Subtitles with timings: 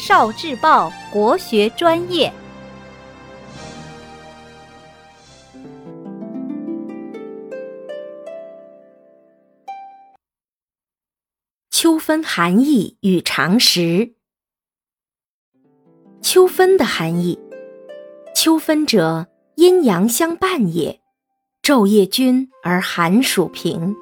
[0.00, 2.32] 少智报国学专业。
[11.70, 14.14] 秋分含义与常识。
[16.22, 17.38] 秋分的含义：
[18.34, 20.98] 秋分者，阴阳相伴也，
[21.62, 23.94] 昼夜均而寒暑平。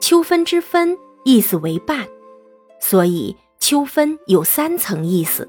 [0.00, 2.08] 秋分之分，意思为半，
[2.80, 3.36] 所以
[3.68, 5.46] 秋分有三层意思：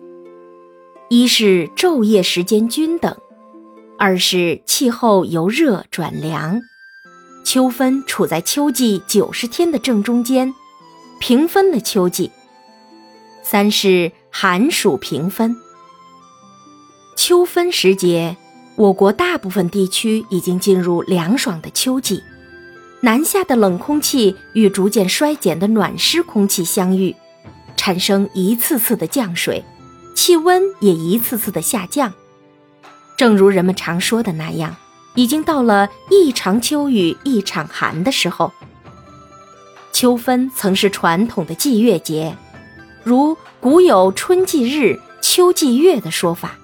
[1.08, 3.14] 一是昼夜时间均等；
[3.98, 6.60] 二是气候由热转凉，
[7.46, 10.54] 秋分处在秋季九十天的正中间。
[11.22, 12.30] 平分了秋季。
[13.42, 15.56] 三是寒暑平分。
[17.16, 18.36] 秋分时节，
[18.76, 22.22] 我国大部分地区已经进入凉爽的秋季，
[23.00, 27.16] 南下的冷空气与逐渐衰减的暖湿空气相遇，
[27.80, 29.64] 产生一次次的降水，
[30.14, 32.12] 气温也一次次的下降。
[33.16, 34.76] 正如人们常说的那样，
[35.16, 38.52] 已经到了一场秋雨一场寒的时候。
[39.94, 42.36] 秋分曾是传统的祭月节，
[43.02, 46.58] 如古有“春祭日，秋祭月”的说法。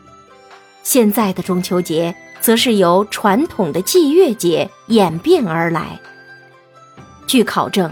[0.84, 5.98] 现在的中秋节，则是由传统的祭月节演变而来。
[7.26, 7.90] 据考证，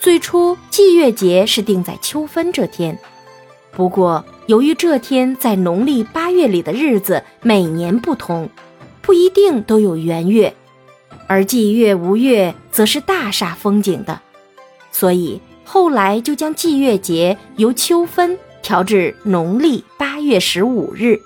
[0.00, 2.98] 最初祭月节是定在秋分这天，
[3.70, 8.48] 不过由于这天在农历八月里的日子每年不同，
[9.02, 10.54] 不一定都有圆月，
[11.26, 14.18] 而祭月无月，则是大煞风景的。
[14.90, 21.20] 所以后来就将祭月节由秋分调至农历八月十五日。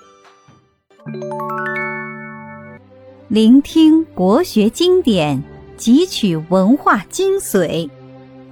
[3.29, 5.41] 聆听国学经典，
[5.77, 7.89] 汲取文化精髓，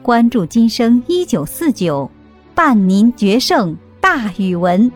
[0.03, 2.11] 关注今生一九四九，
[2.53, 4.91] 伴您决胜大语文。